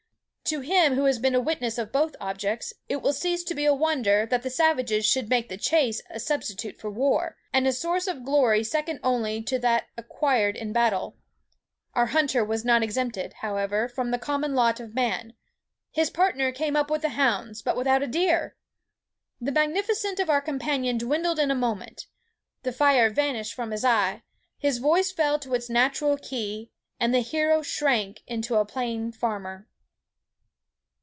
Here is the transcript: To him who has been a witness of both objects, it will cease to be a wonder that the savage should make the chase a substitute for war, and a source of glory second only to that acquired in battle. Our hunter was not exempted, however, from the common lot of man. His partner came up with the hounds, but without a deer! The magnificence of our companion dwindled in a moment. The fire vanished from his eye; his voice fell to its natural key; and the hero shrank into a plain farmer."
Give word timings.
To 0.45 0.59
him 0.59 0.95
who 0.95 1.05
has 1.05 1.17
been 1.17 1.33
a 1.35 1.39
witness 1.39 1.77
of 1.77 1.93
both 1.93 2.13
objects, 2.19 2.73
it 2.89 2.97
will 3.01 3.13
cease 3.13 3.41
to 3.45 3.55
be 3.55 3.63
a 3.63 3.73
wonder 3.73 4.25
that 4.25 4.43
the 4.43 4.49
savage 4.49 5.05
should 5.05 5.29
make 5.29 5.47
the 5.47 5.55
chase 5.55 6.01
a 6.09 6.19
substitute 6.19 6.75
for 6.75 6.89
war, 6.89 7.37
and 7.53 7.65
a 7.65 7.71
source 7.71 8.05
of 8.05 8.25
glory 8.25 8.61
second 8.65 8.99
only 9.01 9.41
to 9.43 9.57
that 9.59 9.85
acquired 9.95 10.57
in 10.57 10.73
battle. 10.73 11.15
Our 11.93 12.07
hunter 12.07 12.43
was 12.43 12.65
not 12.65 12.83
exempted, 12.83 13.35
however, 13.35 13.87
from 13.87 14.11
the 14.11 14.17
common 14.17 14.53
lot 14.53 14.81
of 14.81 14.93
man. 14.93 15.35
His 15.89 16.09
partner 16.09 16.51
came 16.51 16.75
up 16.75 16.91
with 16.91 17.03
the 17.03 17.09
hounds, 17.09 17.61
but 17.61 17.77
without 17.77 18.03
a 18.03 18.07
deer! 18.07 18.57
The 19.39 19.53
magnificence 19.53 20.19
of 20.19 20.29
our 20.29 20.41
companion 20.41 20.97
dwindled 20.97 21.39
in 21.39 21.49
a 21.51 21.55
moment. 21.55 22.07
The 22.63 22.73
fire 22.73 23.09
vanished 23.09 23.53
from 23.53 23.71
his 23.71 23.85
eye; 23.85 24.21
his 24.57 24.79
voice 24.79 25.13
fell 25.13 25.39
to 25.39 25.53
its 25.53 25.69
natural 25.69 26.17
key; 26.17 26.71
and 26.99 27.13
the 27.15 27.21
hero 27.21 27.61
shrank 27.61 28.23
into 28.27 28.55
a 28.57 28.65
plain 28.65 29.13
farmer." 29.13 29.69